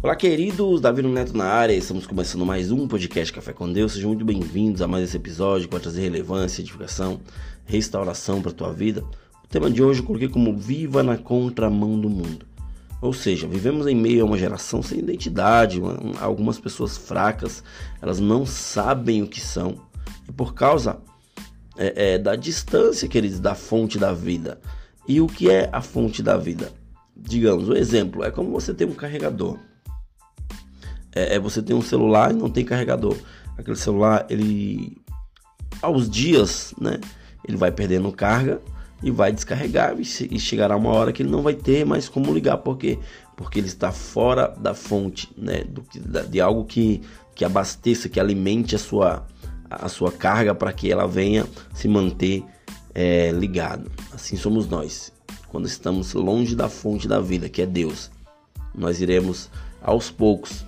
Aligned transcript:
Olá, 0.00 0.14
queridos, 0.14 0.80
Davi 0.80 1.02
Neto 1.02 1.36
na 1.36 1.46
área, 1.46 1.72
estamos 1.72 2.06
começando 2.06 2.46
mais 2.46 2.70
um 2.70 2.86
podcast 2.86 3.32
Café 3.32 3.52
com 3.52 3.70
Deus. 3.70 3.94
Sejam 3.94 4.10
muito 4.10 4.24
bem-vindos 4.24 4.80
a 4.80 4.86
mais 4.86 5.02
esse 5.02 5.16
episódio 5.16 5.68
vai 5.68 5.80
trazer 5.80 6.02
relevância, 6.02 6.62
edificação, 6.62 7.20
restauração 7.66 8.40
para 8.40 8.52
a 8.52 8.54
tua 8.54 8.72
vida. 8.72 9.02
O 9.42 9.48
tema 9.48 9.68
de 9.68 9.82
hoje 9.82 9.98
eu 9.98 10.06
coloquei 10.06 10.28
como 10.28 10.56
Viva 10.56 11.02
na 11.02 11.18
contramão 11.18 12.00
do 12.00 12.08
mundo. 12.08 12.46
Ou 13.02 13.12
seja, 13.12 13.48
vivemos 13.48 13.88
em 13.88 13.96
meio 13.96 14.22
a 14.22 14.24
uma 14.24 14.38
geração 14.38 14.84
sem 14.84 15.00
identidade, 15.00 15.80
algumas 16.20 16.60
pessoas 16.60 16.96
fracas, 16.96 17.64
elas 18.00 18.20
não 18.20 18.46
sabem 18.46 19.24
o 19.24 19.26
que 19.26 19.40
são, 19.40 19.80
e 20.28 20.32
por 20.32 20.54
causa 20.54 21.00
é, 21.76 22.12
é, 22.12 22.18
da 22.18 22.36
distância, 22.36 23.08
queridos, 23.08 23.40
da 23.40 23.56
fonte 23.56 23.98
da 23.98 24.12
vida. 24.12 24.60
E 25.08 25.20
o 25.20 25.26
que 25.26 25.50
é 25.50 25.68
a 25.72 25.82
fonte 25.82 26.22
da 26.22 26.36
vida? 26.36 26.70
Digamos, 27.16 27.68
um 27.68 27.74
exemplo 27.74 28.22
é 28.22 28.30
como 28.30 28.52
você 28.52 28.72
tem 28.72 28.86
um 28.86 28.94
carregador 28.94 29.58
é, 31.18 31.34
é 31.34 31.38
você 31.38 31.60
tem 31.60 31.74
um 31.74 31.82
celular 31.82 32.30
e 32.30 32.34
não 32.34 32.48
tem 32.48 32.64
carregador. 32.64 33.16
Aquele 33.56 33.76
celular, 33.76 34.26
ele 34.30 34.96
aos 35.82 36.08
dias, 36.08 36.74
né? 36.80 37.00
Ele 37.46 37.56
vai 37.56 37.72
perdendo 37.72 38.10
carga 38.12 38.60
e 39.02 39.10
vai 39.10 39.32
descarregar 39.32 39.96
e, 39.98 40.04
chegará 40.38 40.76
uma 40.76 40.90
hora 40.90 41.12
que 41.12 41.22
ele 41.22 41.30
não 41.30 41.42
vai 41.42 41.54
ter 41.54 41.84
mais 41.84 42.08
como 42.08 42.32
ligar, 42.32 42.58
por 42.58 42.76
quê? 42.76 42.98
Porque 43.36 43.58
ele 43.58 43.68
está 43.68 43.92
fora 43.92 44.48
da 44.58 44.74
fonte, 44.74 45.28
né? 45.36 45.64
Do, 45.64 45.84
de 46.28 46.40
algo 46.40 46.64
que, 46.64 47.00
que 47.34 47.44
abasteça, 47.44 48.08
que 48.08 48.18
alimente 48.18 48.74
a 48.74 48.78
sua, 48.78 49.26
a 49.70 49.88
sua 49.88 50.12
carga 50.12 50.54
para 50.54 50.72
que 50.72 50.90
ela 50.90 51.06
venha 51.06 51.46
se 51.72 51.88
manter 51.88 52.44
é, 52.94 53.30
ligado. 53.32 53.90
Assim 54.12 54.36
somos 54.36 54.68
nós. 54.68 55.12
Quando 55.48 55.66
estamos 55.66 56.12
longe 56.12 56.54
da 56.54 56.68
fonte 56.68 57.08
da 57.08 57.20
vida, 57.20 57.48
que 57.48 57.62
é 57.62 57.66
Deus, 57.66 58.10
nós 58.74 59.00
iremos 59.00 59.48
aos 59.80 60.10
poucos 60.10 60.64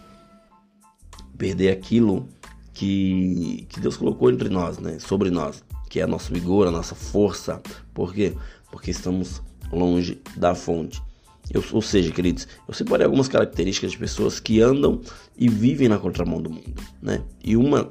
perder 1.41 1.70
aquilo 1.70 2.28
que, 2.74 3.66
que 3.70 3.80
Deus 3.80 3.96
colocou 3.96 4.30
entre 4.30 4.50
nós, 4.50 4.78
né? 4.78 4.98
Sobre 4.98 5.30
nós, 5.30 5.64
que 5.88 5.98
é 5.98 6.06
nosso 6.06 6.30
vigor, 6.34 6.69
a 6.69 6.70
nossa 6.70 6.94
força. 6.94 7.62
Por 7.94 8.12
quê? 8.12 8.34
Porque 8.70 8.91
estamos 8.91 9.41
longe 9.72 10.20
da 10.36 10.55
fonte. 10.55 11.02
Eu, 11.50 11.64
ou 11.72 11.80
seja, 11.80 12.12
queridos, 12.12 12.47
eu 12.69 12.74
separei 12.74 13.06
algumas 13.06 13.27
características 13.27 13.92
de 13.92 13.98
pessoas 13.98 14.38
que 14.38 14.60
andam 14.60 15.00
e 15.34 15.48
vivem 15.48 15.88
na 15.88 15.98
contramão 15.98 16.42
do 16.42 16.50
mundo, 16.50 16.74
né? 17.00 17.22
E 17.42 17.56
uma 17.56 17.91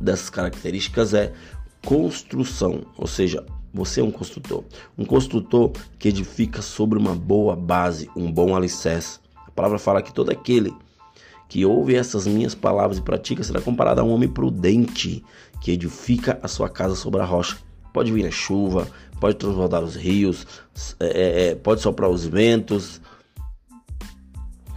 dessas 0.00 0.30
características 0.30 1.12
é 1.12 1.32
construção, 1.84 2.86
ou 2.96 3.08
seja, 3.08 3.44
você 3.72 4.00
é 4.00 4.04
um 4.04 4.12
construtor. 4.12 4.62
Um 4.96 5.04
construtor 5.04 5.72
que 5.98 6.08
edifica 6.08 6.62
sobre 6.62 7.00
uma 7.00 7.16
boa 7.16 7.56
base, 7.56 8.08
um 8.14 8.30
bom 8.30 8.54
alicerce. 8.54 9.18
A 9.44 9.50
palavra 9.50 9.76
fala 9.76 10.00
que 10.00 10.14
todo 10.14 10.30
aquele 10.30 10.72
que 11.48 11.64
ouve 11.64 11.94
essas 11.94 12.26
minhas 12.26 12.54
palavras 12.54 12.98
e 12.98 13.02
pratica 13.02 13.42
será 13.42 13.60
comparado 13.60 14.00
a 14.00 14.04
um 14.04 14.10
homem 14.10 14.28
prudente 14.28 15.24
que 15.60 15.70
edifica 15.70 16.38
a 16.42 16.48
sua 16.48 16.68
casa 16.68 16.94
sobre 16.94 17.20
a 17.20 17.24
rocha. 17.24 17.56
Pode 17.92 18.12
vir 18.12 18.26
a 18.26 18.30
chuva, 18.30 18.88
pode 19.20 19.36
transbordar 19.36 19.82
os 19.82 19.94
rios, 19.94 20.46
é, 20.98 21.06
é, 21.06 21.48
é, 21.48 21.54
pode 21.54 21.80
soprar 21.80 22.10
os 22.10 22.26
ventos 22.26 23.00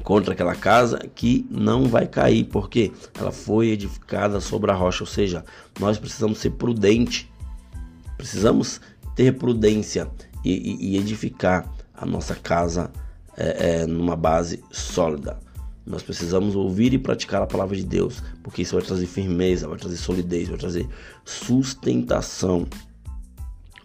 contra 0.03 0.33
aquela 0.33 0.55
casa 0.55 0.99
que 1.13 1.45
não 1.49 1.85
vai 1.85 2.07
cair, 2.07 2.45
porque 2.45 2.93
ela 3.19 3.31
foi 3.31 3.69
edificada 3.69 4.39
sobre 4.39 4.71
a 4.71 4.73
rocha. 4.73 5.03
Ou 5.03 5.07
seja, 5.07 5.43
nós 5.79 5.97
precisamos 5.97 6.37
ser 6.37 6.51
prudentes, 6.51 7.27
precisamos 8.15 8.79
ter 9.15 9.35
prudência 9.37 10.09
e, 10.45 10.51
e, 10.53 10.91
e 10.91 10.97
edificar 10.97 11.69
a 11.93 12.05
nossa 12.05 12.35
casa 12.35 12.89
é, 13.35 13.81
é, 13.81 13.85
numa 13.85 14.15
base 14.15 14.63
sólida. 14.71 15.39
Nós 15.87 16.03
precisamos 16.03 16.53
ouvir 16.53 16.93
e 16.93 16.97
praticar 16.97 17.41
a 17.41 17.47
palavra 17.47 17.75
de 17.75 17.83
Deus, 17.83 18.21
porque 18.43 18.61
isso 18.61 18.75
vai 18.75 18.83
trazer 18.83 19.05
firmeza, 19.05 19.69
vai 19.69 19.77
trazer 19.77 19.95
solidez, 19.95 20.49
vai 20.49 20.57
trazer 20.57 20.85
sustentação 21.23 22.67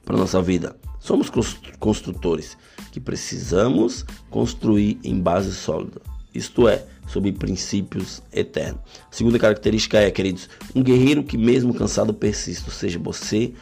para 0.04 0.16
nossa 0.16 0.42
vida. 0.42 0.76
Somos 0.98 1.30
construtores 1.78 2.58
que 2.90 2.98
precisamos 2.98 4.04
construir 4.30 4.98
em 5.04 5.20
base 5.20 5.52
sólida, 5.52 6.00
isto 6.34 6.66
é, 6.66 6.84
sob 7.06 7.30
princípios 7.32 8.20
eternos. 8.32 8.80
A 9.08 9.14
segunda 9.14 9.38
característica 9.38 9.98
é, 9.98 10.10
queridos, 10.10 10.48
um 10.74 10.82
guerreiro 10.82 11.22
que 11.22 11.38
mesmo 11.38 11.72
cansado 11.72 12.12
persiste, 12.12 12.64
ou 12.66 12.72
seja, 12.72 12.98
você, 12.98 13.52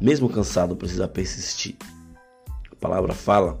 mesmo 0.00 0.26
cansado, 0.28 0.74
precisa 0.74 1.06
persistir. 1.06 1.76
A 2.70 2.76
palavra 2.76 3.12
fala 3.12 3.60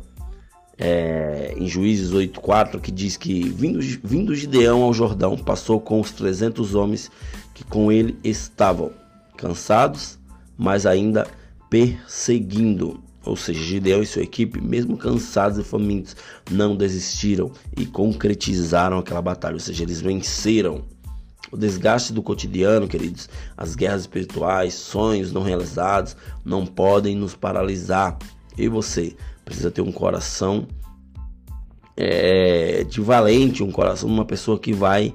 é, 0.80 1.54
em 1.58 1.68
Juízes 1.68 2.10
8,4, 2.10 2.80
que 2.80 2.90
diz 2.90 3.18
que 3.18 3.46
vindo, 3.50 3.80
vindo 4.02 4.34
Gideão 4.34 4.82
ao 4.82 4.94
Jordão, 4.94 5.36
passou 5.36 5.78
com 5.78 6.00
os 6.00 6.10
300 6.10 6.74
homens 6.74 7.10
que 7.52 7.62
com 7.62 7.92
ele 7.92 8.18
estavam, 8.24 8.90
cansados, 9.36 10.18
mas 10.56 10.86
ainda 10.86 11.28
perseguindo. 11.68 12.98
Ou 13.26 13.36
seja, 13.36 13.62
Gideão 13.62 14.02
e 14.02 14.06
sua 14.06 14.22
equipe, 14.22 14.58
mesmo 14.58 14.96
cansados 14.96 15.58
e 15.58 15.62
famintos, 15.62 16.16
não 16.50 16.74
desistiram 16.74 17.52
e 17.76 17.84
concretizaram 17.84 18.98
aquela 18.98 19.20
batalha. 19.20 19.54
Ou 19.54 19.60
seja, 19.60 19.82
eles 19.82 20.00
venceram. 20.00 20.82
O 21.52 21.56
desgaste 21.56 22.12
do 22.12 22.22
cotidiano, 22.22 22.88
queridos, 22.88 23.28
as 23.56 23.74
guerras 23.74 24.02
espirituais, 24.02 24.72
sonhos 24.72 25.32
não 25.32 25.42
realizados, 25.42 26.16
não 26.44 26.64
podem 26.64 27.14
nos 27.16 27.34
paralisar. 27.34 28.16
E 28.56 28.68
você 28.68 29.16
precisa 29.50 29.70
ter 29.70 29.82
um 29.82 29.90
coração 29.90 30.68
é, 31.96 32.84
de 32.84 33.00
valente, 33.00 33.64
um 33.64 33.72
coração 33.72 34.08
de 34.08 34.14
uma 34.14 34.24
pessoa 34.24 34.56
que 34.56 34.72
vai 34.72 35.12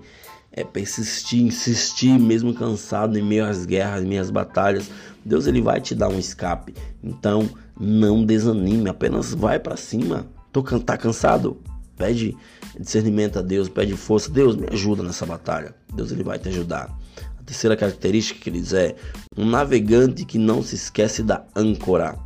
é, 0.51 0.61
persistir, 0.63 1.41
insistir, 1.41 2.19
mesmo 2.19 2.53
cansado 2.53 3.17
em 3.17 3.23
meio 3.23 3.45
às 3.45 3.65
guerras, 3.65 4.03
em 4.03 4.07
meio 4.07 4.21
às 4.21 4.29
batalhas. 4.29 4.91
Deus 5.23 5.47
ele 5.47 5.61
vai 5.61 5.79
te 5.79 5.95
dar 5.95 6.09
um 6.09 6.19
escape. 6.19 6.73
Então 7.01 7.49
não 7.79 8.25
desanime, 8.25 8.89
apenas 8.89 9.33
vai 9.33 9.57
para 9.57 9.77
cima. 9.77 10.27
Tô 10.51 10.61
tá 10.61 10.97
cansado? 10.97 11.57
Pede 11.97 12.35
discernimento 12.77 13.39
a 13.39 13.41
Deus, 13.41 13.69
pede 13.69 13.95
força. 13.95 14.29
Deus 14.29 14.57
me 14.57 14.67
ajuda 14.69 15.01
nessa 15.01 15.25
batalha. 15.25 15.73
Deus 15.93 16.11
ele 16.11 16.23
vai 16.23 16.37
te 16.37 16.49
ajudar. 16.49 16.93
A 17.39 17.43
terceira 17.43 17.77
característica 17.77 18.39
que 18.39 18.49
eles 18.49 18.73
é 18.73 18.95
um 19.37 19.45
navegante 19.45 20.25
que 20.25 20.37
não 20.37 20.61
se 20.61 20.75
esquece 20.75 21.23
da 21.23 21.45
âncora. 21.55 22.17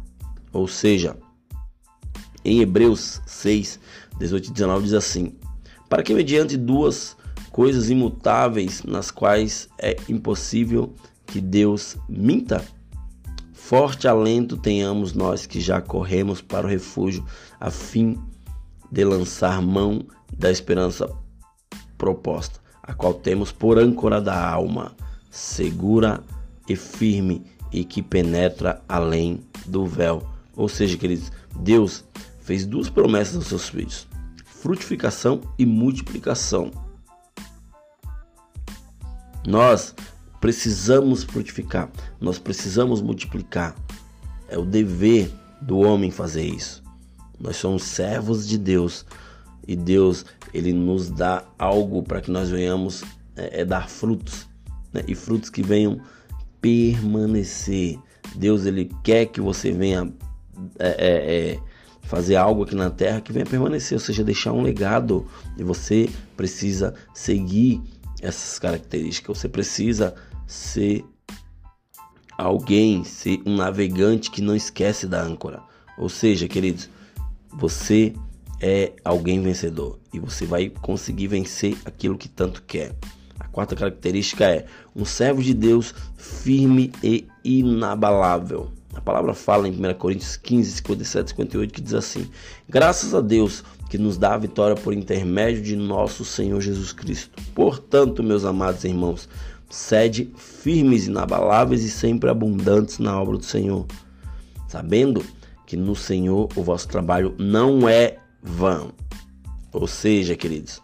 Ou 0.52 0.68
seja, 0.68 1.16
em 2.50 2.62
Hebreus 2.62 3.22
6, 3.28 3.80
18 4.18 4.48
e 4.48 4.54
19 4.54 4.84
diz 4.84 4.94
assim: 4.94 5.34
Para 5.88 6.02
que 6.02 6.14
mediante 6.14 6.58
duas 6.58 7.16
coisas 7.52 7.90
imutáveis 7.90 8.82
nas 8.84 9.12
quais 9.12 9.70
é 9.78 9.96
impossível 10.10 10.94
que 11.28 11.40
Deus 11.40 11.96
minta, 12.08 12.66
forte 13.54 14.08
alento 14.08 14.58
tenhamos 14.58 15.14
nós 15.14 15.46
que 15.46 15.62
já 15.62 15.80
corremos 15.80 16.42
para 16.42 16.66
o 16.66 16.70
refúgio, 16.70 17.24
a 17.60 17.70
fim 17.70 18.18
de 18.92 19.04
lançar 19.04 19.62
mão 19.62 20.04
da 20.34 20.50
esperança 20.50 21.08
proposta, 22.00 22.60
a 22.82 22.96
qual 22.96 23.14
temos 23.14 23.52
por 23.52 23.78
âncora 23.78 24.20
da 24.20 24.44
alma, 24.44 24.96
segura 25.30 26.24
e 26.68 26.76
firme 26.76 27.44
e 27.72 27.84
que 27.84 28.02
penetra 28.02 28.82
além 28.90 29.42
do 29.68 29.86
véu. 29.86 30.28
Ou 30.56 30.68
seja, 30.68 30.98
queridos, 30.98 31.32
Deus 31.60 32.04
fez 32.50 32.66
duas 32.66 32.90
promessas 32.90 33.36
aos 33.36 33.46
seus 33.46 33.70
filhos: 33.70 34.08
frutificação 34.44 35.40
e 35.56 35.68
multiplicação. 35.68 36.72
Nós 39.46 39.94
precisamos 40.42 41.24
frutificar, 41.24 41.92
nós 42.20 42.40
precisamos 42.40 43.04
multiplicar. 43.04 43.76
É 44.48 44.58
o 44.58 44.66
dever 44.66 45.32
do 45.62 45.78
homem 45.78 46.10
fazer 46.10 46.44
isso. 46.44 46.82
Nós 47.40 47.58
somos 47.58 47.84
servos 47.84 48.48
de 48.48 48.58
Deus 48.58 49.06
e 49.68 49.76
Deus 49.76 50.26
ele 50.52 50.74
nos 50.74 51.08
dá 51.08 51.44
algo 51.60 52.02
para 52.02 52.20
que 52.20 52.32
nós 52.32 52.50
venhamos 52.50 53.04
é, 53.36 53.62
é 53.62 53.66
dar 53.66 53.88
frutos 53.88 54.48
né? 54.92 55.04
e 55.08 55.14
frutos 55.14 55.52
que 55.52 55.62
venham 55.62 56.02
permanecer. 56.60 58.00
Deus 58.36 58.66
ele 58.66 58.90
quer 59.04 59.28
que 59.28 59.40
você 59.40 59.72
venha 59.72 60.12
é, 60.80 60.90
é, 60.90 61.52
é 61.54 61.69
fazer 62.10 62.36
algo 62.38 62.64
aqui 62.64 62.74
na 62.74 62.90
terra 62.90 63.22
que 63.22 63.32
venha 63.32 63.46
permanecer, 63.46 63.96
ou 63.96 64.00
seja, 64.00 64.24
deixar 64.24 64.52
um 64.52 64.64
legado. 64.64 65.28
E 65.56 65.64
você 65.64 66.10
precisa 66.36 66.96
seguir 67.14 67.80
essas 68.20 68.58
características. 68.58 69.38
Você 69.38 69.48
precisa 69.48 70.16
ser 70.48 71.06
alguém, 72.36 73.04
ser 73.04 73.40
um 73.46 73.56
navegante 73.56 74.32
que 74.32 74.42
não 74.42 74.56
esquece 74.56 75.06
da 75.06 75.22
âncora. 75.22 75.62
Ou 76.00 76.10
seja, 76.10 76.48
queridos, 76.48 76.90
você 77.54 78.14
é 78.60 78.94
alguém 79.06 79.40
vencedor 79.40 80.00
e 80.12 80.20
você 80.20 80.48
vai 80.48 80.68
conseguir 80.68 81.28
vencer 81.28 81.78
aquilo 81.86 82.18
que 82.18 82.28
tanto 82.28 82.64
quer. 82.64 82.96
A 83.40 83.48
quarta 83.48 83.76
característica 83.76 84.46
é 84.46 84.66
um 84.96 85.06
servo 85.06 85.44
de 85.44 85.54
Deus 85.54 85.94
firme 86.18 86.92
e 87.04 87.28
inabalável. 87.44 88.79
A 89.00 89.02
palavra 89.02 89.34
fala 89.34 89.66
em 89.66 89.72
1 89.72 89.94
Coríntios 89.94 90.36
15, 90.36 90.72
57 90.74 91.30
58 91.30 91.74
que 91.74 91.80
diz 91.80 91.94
assim: 91.94 92.30
Graças 92.68 93.16
a 93.16 93.22
Deus 93.22 93.64
que 93.90 93.98
nos 93.98 94.18
dá 94.18 94.34
a 94.34 94.38
vitória 94.38 94.76
por 94.76 94.94
intermédio 94.94 95.64
de 95.64 95.78
nosso 95.78 96.26
Senhor 96.26 96.60
Jesus 96.60 96.92
Cristo. 96.92 97.42
Portanto, 97.56 98.22
meus 98.22 98.44
amados 98.44 98.84
irmãos, 98.84 99.30
sede 99.70 100.34
firmes, 100.36 101.08
inabaláveis 101.08 101.82
e 101.86 101.90
sempre 101.90 102.30
abundantes 102.30 103.00
na 103.00 103.18
obra 103.18 103.38
do 103.38 103.46
Senhor, 103.46 103.86
sabendo 104.68 105.26
que 105.66 105.78
no 105.78 105.96
Senhor 105.96 106.50
o 106.54 106.62
vosso 106.62 106.90
trabalho 106.90 107.34
não 107.40 107.88
é 107.88 108.18
vão. 108.44 108.92
Ou 109.72 109.88
seja, 109.88 110.36
queridos, 110.36 110.82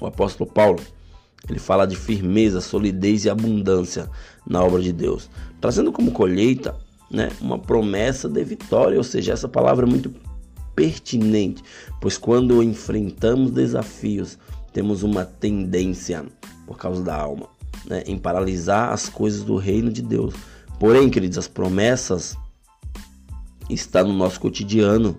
o 0.00 0.06
apóstolo 0.06 0.50
Paulo, 0.50 0.80
ele 1.48 1.58
fala 1.58 1.86
de 1.86 1.96
firmeza, 1.96 2.60
solidez 2.60 3.24
e 3.24 3.30
abundância 3.30 4.10
na 4.46 4.62
obra 4.62 4.80
de 4.80 4.92
Deus, 4.92 5.28
trazendo 5.60 5.92
como 5.92 6.12
colheita, 6.12 6.76
né, 7.10 7.30
uma 7.40 7.58
promessa 7.58 8.28
de 8.28 8.42
vitória, 8.42 8.96
ou 8.96 9.04
seja, 9.04 9.32
essa 9.32 9.48
palavra 9.48 9.86
é 9.86 9.88
muito 9.88 10.12
pertinente, 10.74 11.62
pois 12.00 12.18
quando 12.18 12.62
enfrentamos 12.62 13.50
desafios, 13.50 14.38
temos 14.72 15.02
uma 15.02 15.24
tendência, 15.24 16.24
por 16.66 16.76
causa 16.76 17.02
da 17.02 17.14
alma, 17.14 17.46
né, 17.86 18.02
em 18.06 18.18
paralisar 18.18 18.92
as 18.92 19.08
coisas 19.08 19.42
do 19.42 19.56
reino 19.56 19.92
de 19.92 20.02
Deus. 20.02 20.34
Porém, 20.80 21.08
queridos, 21.08 21.38
as 21.38 21.46
promessas 21.46 22.36
estão 23.70 24.08
no 24.08 24.14
nosso 24.14 24.40
cotidiano 24.40 25.16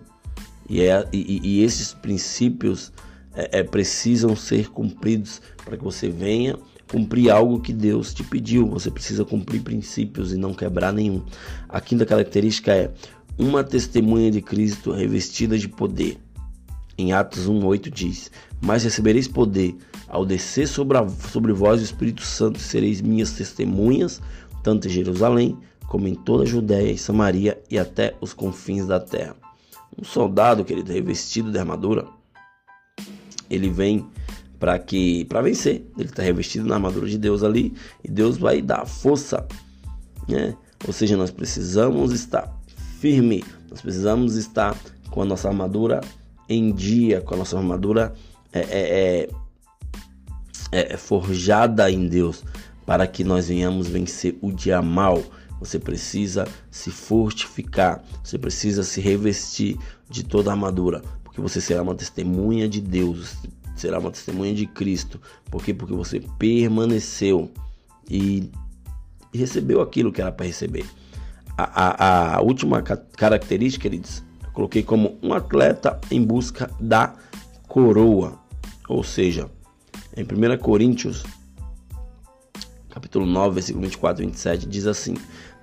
e, 0.69 0.81
é, 0.81 1.07
e, 1.13 1.39
e 1.41 1.63
esses 1.63 1.93
princípios 1.93 2.91
é, 3.35 3.59
é, 3.59 3.63
precisam 3.63 4.35
ser 4.35 4.69
cumpridos 4.69 5.41
para 5.63 5.77
que 5.77 5.83
você 5.83 6.09
venha 6.09 6.57
cumprir 6.87 7.29
algo 7.29 7.59
que 7.59 7.73
Deus 7.73 8.13
te 8.13 8.23
pediu. 8.23 8.67
Você 8.67 8.91
precisa 8.91 9.25
cumprir 9.25 9.61
princípios 9.61 10.33
e 10.33 10.37
não 10.37 10.53
quebrar 10.53 10.93
nenhum. 10.93 11.23
A 11.67 11.81
quinta 11.81 12.05
característica 12.05 12.73
é 12.73 12.91
uma 13.37 13.63
testemunha 13.63 14.31
de 14.31 14.41
Cristo 14.41 14.91
revestida 14.91 15.57
de 15.57 15.67
poder. 15.67 16.17
Em 16.97 17.11
Atos 17.11 17.49
1,8 17.49 17.89
diz: 17.89 18.31
Mas 18.61 18.83
recebereis 18.83 19.27
poder 19.27 19.75
ao 20.07 20.25
descer 20.25 20.67
sobre, 20.67 20.97
a, 20.97 21.07
sobre 21.09 21.51
vós 21.51 21.81
o 21.81 21.83
Espírito 21.83 22.21
Santo, 22.21 22.59
sereis 22.59 23.01
minhas 23.01 23.33
testemunhas, 23.33 24.21
tanto 24.63 24.87
em 24.87 24.91
Jerusalém, 24.91 25.57
como 25.87 26.07
em 26.07 26.15
toda 26.15 26.43
a 26.43 26.47
Judéia 26.47 26.91
e 26.91 26.97
Samaria 26.97 27.61
e 27.69 27.77
até 27.77 28.15
os 28.21 28.33
confins 28.33 28.87
da 28.87 28.99
terra. 28.99 29.35
Um 29.97 30.03
soldado, 30.03 30.63
querido, 30.63 30.91
revestido 30.91 31.51
de 31.51 31.59
armadura, 31.59 32.05
ele 33.49 33.69
vem 33.69 34.05
para 34.59 34.79
que 34.79 35.25
para 35.25 35.41
vencer. 35.41 35.85
Ele 35.97 36.09
está 36.09 36.23
revestido 36.23 36.67
na 36.67 36.75
armadura 36.75 37.07
de 37.07 37.17
Deus 37.17 37.43
ali 37.43 37.73
e 38.03 38.09
Deus 38.09 38.37
vai 38.37 38.61
dar 38.61 38.85
força, 38.85 39.45
né? 40.27 40.55
Ou 40.87 40.93
seja, 40.93 41.17
nós 41.17 41.31
precisamos 41.31 42.11
estar 42.11 42.51
firme, 42.99 43.43
nós 43.69 43.81
precisamos 43.81 44.35
estar 44.35 44.77
com 45.09 45.21
a 45.21 45.25
nossa 45.25 45.47
armadura 45.47 46.01
em 46.47 46.71
dia, 46.71 47.21
com 47.21 47.33
a 47.33 47.37
nossa 47.37 47.57
armadura 47.57 48.13
é, 48.53 48.59
é, 48.59 49.29
é, 50.71 50.93
é 50.93 50.97
forjada 50.97 51.89
em 51.89 52.07
Deus, 52.07 52.43
para 52.85 53.07
que 53.07 53.23
nós 53.23 53.47
venhamos 53.47 53.87
vencer 53.87 54.37
o 54.41 54.51
dia 54.51 54.81
mal. 54.81 55.23
Você 55.59 55.79
precisa 55.79 56.47
se 56.69 56.91
fortificar, 56.91 58.03
você 58.23 58.37
precisa 58.37 58.83
se 58.83 58.99
revestir 58.99 59.77
de 60.09 60.23
toda 60.23 60.51
a 60.51 60.53
armadura, 60.53 61.01
porque 61.35 61.41
você 61.41 61.59
será 61.59 61.81
uma 61.81 61.93
testemunha 61.93 62.65
de 62.65 62.79
Deus, 62.79 63.35
será 63.75 63.99
uma 63.99 64.09
testemunha 64.09 64.53
de 64.53 64.65
Cristo. 64.65 65.19
Por 65.51 65.61
quê? 65.61 65.73
Porque 65.73 65.93
você 65.93 66.21
permaneceu 66.39 67.51
e 68.09 68.49
recebeu 69.33 69.81
aquilo 69.81 70.13
que 70.13 70.21
era 70.21 70.31
para 70.31 70.45
receber. 70.45 70.85
A, 71.57 71.63
a, 71.63 72.35
a, 72.37 72.41
última 72.41 72.81
característica, 72.81 73.81
queridos, 73.81 74.23
coloquei 74.53 74.81
como 74.81 75.19
um 75.21 75.33
atleta 75.33 75.99
em 76.09 76.23
busca 76.23 76.71
da 76.79 77.13
coroa. 77.67 78.39
Ou 78.87 79.03
seja, 79.03 79.51
em 80.15 80.23
1 80.23 80.57
Coríntios, 80.59 81.25
capítulo 82.89 83.25
9, 83.25 83.55
versículo 83.55 83.83
24 83.83 84.23
e 84.23 84.27
27, 84.27 84.69
diz 84.69 84.87
assim: 84.87 85.15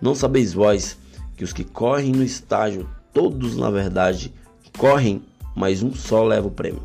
Não 0.02 0.14
sabeis 0.14 0.52
vós 0.52 0.98
que 1.34 1.42
os 1.42 1.52
que 1.54 1.64
correm 1.64 2.12
no 2.12 2.22
estágio, 2.22 2.86
todos 3.14 3.56
na 3.56 3.70
verdade 3.70 4.34
correm, 4.78 5.22
mas 5.54 5.82
um 5.82 5.94
só 5.94 6.24
leva 6.24 6.48
o 6.48 6.50
prêmio. 6.50 6.82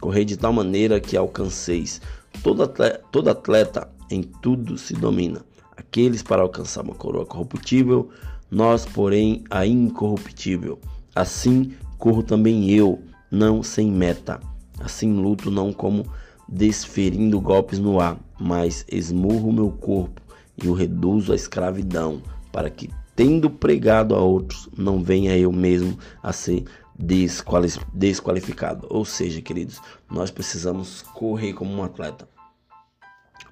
Correi 0.00 0.24
de 0.24 0.36
tal 0.36 0.52
maneira 0.52 1.00
que 1.00 1.16
alcanceis. 1.16 2.00
Todo 2.42 2.62
atleta, 2.62 3.02
todo 3.10 3.28
atleta 3.28 3.88
em 4.10 4.22
tudo 4.22 4.78
se 4.78 4.94
domina 4.94 5.44
aqueles 5.90 6.22
para 6.22 6.42
alcançar 6.42 6.82
uma 6.82 6.94
coroa 6.94 7.26
corruptível, 7.26 8.10
nós, 8.50 8.86
porém, 8.86 9.42
a 9.50 9.66
incorruptível. 9.66 10.78
Assim 11.14 11.72
corro 11.98 12.22
também 12.22 12.70
eu, 12.70 13.00
não 13.30 13.62
sem 13.62 13.90
meta. 13.90 14.40
Assim 14.78 15.12
luto 15.12 15.50
não 15.50 15.72
como 15.72 16.06
desferindo 16.48 17.40
golpes 17.40 17.78
no 17.78 18.00
ar, 18.00 18.18
mas 18.38 18.84
esmurro 18.90 19.52
meu 19.52 19.70
corpo 19.70 20.20
e 20.62 20.68
o 20.68 20.72
reduzo 20.72 21.32
à 21.32 21.34
escravidão, 21.34 22.22
para 22.52 22.70
que, 22.70 22.90
tendo 23.16 23.50
pregado 23.50 24.14
a 24.14 24.20
outros, 24.20 24.68
não 24.76 25.02
venha 25.02 25.36
eu 25.36 25.52
mesmo 25.52 25.98
a 26.22 26.32
ser 26.32 26.64
desqualificado. 27.02 28.86
Ou 28.90 29.04
seja, 29.04 29.40
queridos, 29.40 29.80
nós 30.10 30.30
precisamos 30.30 31.02
correr 31.02 31.52
como 31.54 31.72
um 31.72 31.82
atleta, 31.82 32.28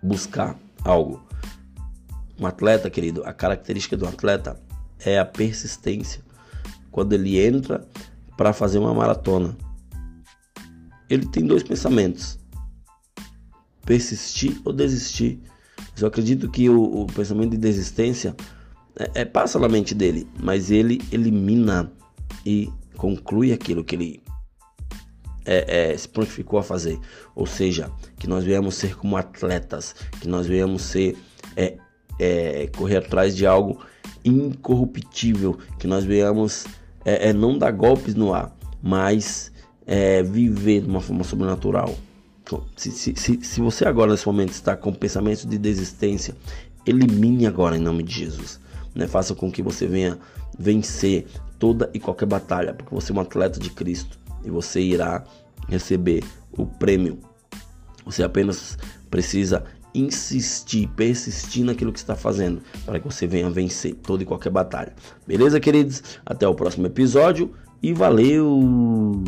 buscar 0.03 0.57
algo 0.85 1.29
um 2.41 2.47
atleta, 2.47 2.89
querido, 2.89 3.25
a 3.25 3.33
característica 3.33 3.97
do 3.97 4.07
atleta 4.07 4.61
é 5.01 5.19
a 5.19 5.25
persistência. 5.25 6.23
Quando 6.91 7.13
ele 7.13 7.39
entra 7.39 7.85
para 8.37 8.53
fazer 8.53 8.79
uma 8.79 8.95
maratona, 8.95 9.57
ele 11.11 11.27
tem 11.27 11.45
dois 11.45 11.65
pensamentos: 11.65 12.39
persistir 13.85 14.61
ou 14.65 14.73
desistir. 14.73 15.41
Eu 16.01 16.07
acredito 16.07 16.49
que 16.49 16.71
o, 16.71 17.03
o 17.03 17.07
pensamento 17.07 17.51
de 17.51 17.57
desistência 17.57 18.37
é, 18.97 19.23
é, 19.23 19.25
passa 19.25 19.59
na 19.59 19.69
mente 19.69 19.93
dele, 19.93 20.29
mas 20.41 20.71
ele 20.71 21.03
elimina 21.11 21.91
e 22.47 22.71
conclui 22.99 23.53
aquilo 23.53 23.85
que 23.85 23.95
ele 23.95 24.23
é, 25.47 25.93
é, 25.93 25.97
se 25.97 26.07
prontificou 26.07 26.59
a 26.59 26.63
fazer. 26.63 26.99
Ou 27.35 27.47
seja, 27.47 27.91
que 28.19 28.27
nós 28.27 28.45
venhamos 28.45 28.75
ser 28.75 28.97
como 28.97 29.17
atletas, 29.17 29.95
que 30.21 30.29
nós 30.29 30.47
venhamos 30.47 30.83
ser 30.83 31.17
é, 31.57 31.79
é, 32.19 32.67
correr 32.77 32.99
atrás 32.99 33.35
de 33.35 33.47
algo 33.47 33.81
incorruptível, 34.23 35.57
que 35.79 35.87
nós 35.87 36.05
venhamos 36.05 36.67
é, 37.05 37.31
é, 37.31 37.33
não 37.33 37.57
dar 37.57 37.71
golpes 37.71 38.15
no 38.15 38.35
ar, 38.35 38.55
mas 38.83 39.51
viver 40.31 40.83
de 40.83 40.87
uma 40.87 41.01
forma 41.01 41.25
sobrenatural. 41.25 41.97
Então, 42.43 42.63
se, 42.77 42.91
se, 42.91 43.17
se, 43.17 43.43
se 43.43 43.61
você 43.61 43.89
agora 43.89 44.11
nesse 44.11 44.27
momento 44.27 44.51
está 44.51 44.77
com 44.77 44.93
pensamentos 44.93 45.47
de 45.47 45.57
desistência, 45.57 46.37
elimine 46.85 47.47
agora 47.47 47.75
em 47.75 47.81
nome 47.81 48.03
de 48.03 48.15
Jesus. 48.15 48.61
Né? 48.95 49.07
Faça 49.07 49.35
com 49.35 49.51
que 49.51 49.63
você 49.63 49.87
venha 49.87 50.19
vencer 50.59 51.27
toda 51.59 51.91
e 51.93 51.99
qualquer 51.99 52.27
batalha, 52.27 52.75
porque 52.75 52.95
você 52.95 53.13
é 53.13 53.15
um 53.15 53.21
atleta 53.21 53.59
de 53.59 53.71
Cristo 53.71 54.19
e 54.45 54.51
você 54.51 54.81
irá 54.81 55.25
receber 55.69 56.25
o 56.53 56.67
prêmio. 56.67 57.19
Você 58.05 58.23
apenas 58.23 58.79
precisa 59.11 59.65
insistir, 59.95 60.89
persistir 60.89 61.65
naquilo 61.65 61.93
que 61.93 61.99
está 61.99 62.15
fazendo, 62.15 62.63
para 62.85 63.01
que 63.01 63.07
você 63.07 63.27
venha 63.27 63.51
vencer 63.51 63.95
toda 63.95 64.23
e 64.23 64.27
qualquer 64.27 64.51
batalha. 64.51 64.95
Beleza, 65.27 65.59
queridos? 65.59 66.03
Até 66.25 66.47
o 66.47 66.55
próximo 66.55 66.87
episódio 66.87 67.53
e 67.83 67.93
valeu! 67.93 69.23